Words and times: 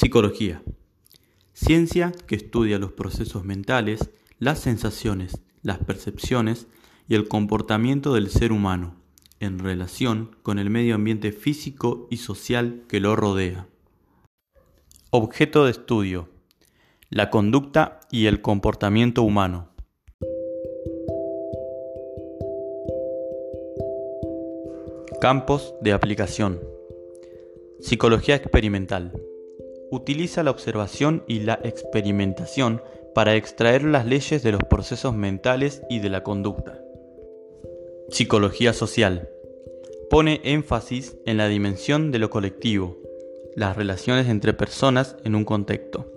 Psicología. 0.00 0.62
Ciencia 1.54 2.12
que 2.28 2.36
estudia 2.36 2.78
los 2.78 2.92
procesos 2.92 3.44
mentales, 3.44 4.10
las 4.38 4.60
sensaciones, 4.60 5.42
las 5.62 5.78
percepciones 5.78 6.68
y 7.08 7.16
el 7.16 7.26
comportamiento 7.26 8.14
del 8.14 8.28
ser 8.28 8.52
humano 8.52 8.94
en 9.40 9.58
relación 9.58 10.36
con 10.44 10.60
el 10.60 10.70
medio 10.70 10.94
ambiente 10.94 11.32
físico 11.32 12.06
y 12.12 12.18
social 12.18 12.84
que 12.86 13.00
lo 13.00 13.16
rodea. 13.16 13.66
Objeto 15.10 15.64
de 15.64 15.72
estudio. 15.72 16.28
La 17.10 17.28
conducta 17.28 17.98
y 18.12 18.26
el 18.26 18.40
comportamiento 18.40 19.24
humano. 19.24 19.70
Campos 25.20 25.74
de 25.80 25.92
aplicación. 25.92 26.60
Psicología 27.80 28.36
experimental. 28.36 29.27
Utiliza 29.90 30.42
la 30.42 30.50
observación 30.50 31.24
y 31.26 31.40
la 31.40 31.58
experimentación 31.64 32.82
para 33.14 33.34
extraer 33.34 33.84
las 33.84 34.06
leyes 34.06 34.42
de 34.42 34.52
los 34.52 34.62
procesos 34.64 35.14
mentales 35.14 35.82
y 35.88 36.00
de 36.00 36.10
la 36.10 36.22
conducta. 36.22 36.78
Psicología 38.10 38.72
social. 38.72 39.28
Pone 40.10 40.40
énfasis 40.44 41.16
en 41.26 41.36
la 41.36 41.48
dimensión 41.48 42.12
de 42.12 42.18
lo 42.18 42.30
colectivo, 42.30 42.98
las 43.56 43.76
relaciones 43.76 44.28
entre 44.28 44.52
personas 44.52 45.16
en 45.24 45.34
un 45.34 45.44
contexto. 45.44 46.12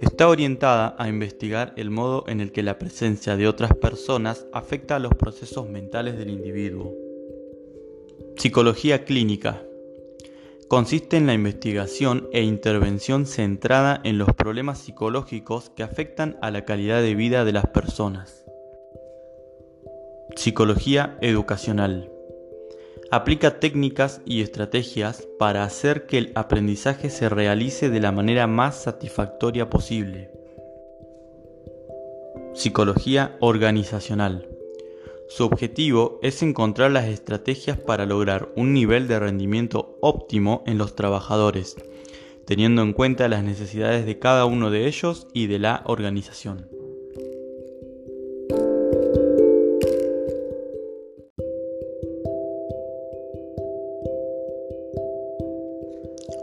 Está 0.00 0.28
orientada 0.28 0.94
a 0.98 1.08
investigar 1.08 1.72
el 1.76 1.90
modo 1.90 2.24
en 2.28 2.40
el 2.40 2.52
que 2.52 2.62
la 2.62 2.78
presencia 2.78 3.36
de 3.36 3.48
otras 3.48 3.74
personas 3.74 4.46
afecta 4.52 4.96
a 4.96 4.98
los 4.98 5.14
procesos 5.14 5.68
mentales 5.68 6.18
del 6.18 6.30
individuo. 6.30 6.94
Psicología 8.36 9.04
clínica 9.04 9.62
consiste 10.68 11.16
en 11.16 11.26
la 11.26 11.34
investigación 11.34 12.28
e 12.32 12.42
intervención 12.42 13.26
centrada 13.26 14.00
en 14.02 14.18
los 14.18 14.32
problemas 14.34 14.78
psicológicos 14.78 15.70
que 15.70 15.82
afectan 15.82 16.36
a 16.42 16.50
la 16.50 16.64
calidad 16.64 17.02
de 17.02 17.14
vida 17.14 17.44
de 17.44 17.52
las 17.52 17.66
personas. 17.66 18.44
Psicología 20.34 21.16
educacional. 21.20 22.10
Aplica 23.12 23.60
técnicas 23.60 24.20
y 24.24 24.42
estrategias 24.42 25.26
para 25.38 25.62
hacer 25.62 26.06
que 26.06 26.18
el 26.18 26.32
aprendizaje 26.34 27.10
se 27.10 27.28
realice 27.28 27.88
de 27.88 28.00
la 28.00 28.10
manera 28.10 28.48
más 28.48 28.82
satisfactoria 28.82 29.70
posible. 29.70 30.32
Psicología 32.54 33.36
organizacional. 33.40 34.55
Su 35.28 35.44
objetivo 35.44 36.20
es 36.22 36.42
encontrar 36.42 36.92
las 36.92 37.06
estrategias 37.06 37.78
para 37.78 38.06
lograr 38.06 38.52
un 38.54 38.72
nivel 38.72 39.08
de 39.08 39.18
rendimiento 39.18 39.98
óptimo 40.00 40.62
en 40.66 40.78
los 40.78 40.94
trabajadores, 40.94 41.76
teniendo 42.44 42.82
en 42.82 42.92
cuenta 42.92 43.26
las 43.28 43.42
necesidades 43.42 44.06
de 44.06 44.20
cada 44.20 44.44
uno 44.44 44.70
de 44.70 44.86
ellos 44.86 45.26
y 45.34 45.48
de 45.48 45.58
la 45.58 45.82
organización. 45.86 46.68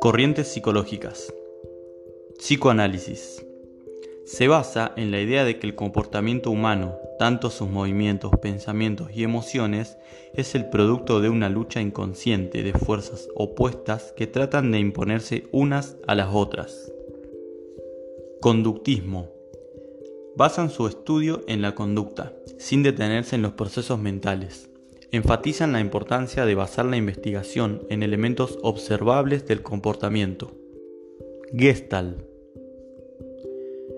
Corrientes 0.02 0.50
psicológicas. 0.50 1.34
Psicoanálisis. 2.38 3.46
Se 4.26 4.50
basa 4.50 4.92
en 4.98 5.12
la 5.12 5.22
idea 5.22 5.46
de 5.46 5.60
que 5.60 5.68
el 5.68 5.76
comportamiento 5.76 6.52
humano, 6.52 6.98
tanto 7.24 7.50
sus 7.50 7.70
movimientos, 7.70 8.34
pensamientos 8.42 9.08
y 9.14 9.24
emociones, 9.24 9.98
es 10.34 10.56
el 10.56 10.68
producto 10.70 11.22
de 11.22 11.30
una 11.30 11.48
lucha 11.48 11.80
inconsciente 11.80 12.64
de 12.64 12.74
fuerzas 12.74 13.30
opuestas 13.34 14.14
que 14.18 14.28
tratan 14.28 14.72
de 14.72 14.80
imponerse 14.80 15.48
unas 15.54 15.96
a 16.06 16.16
las 16.16 16.28
otras. 16.34 16.92
Conductismo. 18.42 19.32
Basan 20.36 20.70
su 20.70 20.86
estudio 20.86 21.46
en 21.48 21.62
la 21.62 21.76
conducta, 21.76 22.34
sin 22.58 22.84
detenerse 22.84 23.38
en 23.38 23.42
los 23.42 23.54
procesos 23.54 23.98
mentales. 23.98 24.70
Enfatizan 25.14 25.72
la 25.72 25.80
importancia 25.80 26.46
de 26.46 26.56
basar 26.56 26.84
la 26.84 26.98
investigación 26.98 27.84
en 27.90 28.04
elementos 28.04 28.60
observables 28.64 29.48
del 29.48 29.64
comportamiento. 29.64 30.52
Gestalt 31.58 32.33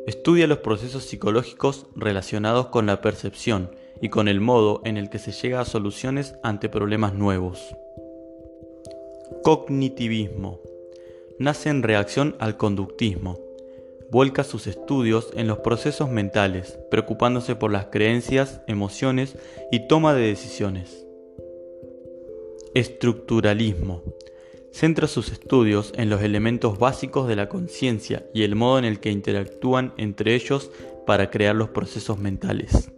Estudia 0.08 0.46
los 0.46 0.60
procesos 0.60 1.04
psicológicos 1.04 1.88
relacionados 1.96 2.68
con 2.68 2.86
la 2.86 3.02
percepción 3.02 3.72
y 4.02 4.10
con 4.10 4.28
el 4.28 4.40
modo 4.40 4.82
en 4.86 4.98
el 4.98 5.10
que 5.10 5.18
se 5.18 5.32
llega 5.32 5.62
a 5.62 5.66
soluciones 5.66 6.36
ante 6.44 6.70
problemas 6.70 7.16
nuevos. 7.16 7.76
Cognitivismo. 9.44 10.60
Nace 11.40 11.70
en 11.70 11.82
reacción 11.82 12.36
al 12.38 12.56
conductismo. 12.56 13.40
Vuelca 14.12 14.44
sus 14.44 14.68
estudios 14.68 15.32
en 15.36 15.48
los 15.48 15.60
procesos 15.60 16.12
mentales, 16.12 16.78
preocupándose 16.92 17.56
por 17.56 17.72
las 17.72 17.88
creencias, 17.88 18.62
emociones 18.68 19.36
y 19.72 19.88
toma 19.88 20.14
de 20.14 20.28
decisiones. 20.28 21.08
Estructuralismo 22.76 24.04
centra 24.76 25.08
sus 25.08 25.32
estudios 25.32 25.94
en 25.96 26.10
los 26.10 26.22
elementos 26.22 26.78
básicos 26.78 27.30
de 27.30 27.38
la 27.38 27.48
conciencia 27.48 28.26
y 28.34 28.44
el 28.44 28.56
modo 28.56 28.78
en 28.78 28.84
el 28.84 29.00
que 29.00 29.10
interactúan 29.10 29.94
entre 29.96 30.36
ellos 30.36 30.70
para 31.06 31.32
crear 31.32 31.56
los 31.56 31.70
procesos 31.70 32.20
mentales. 32.20 32.92